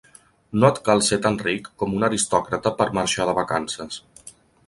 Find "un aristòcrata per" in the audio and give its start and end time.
1.99-2.89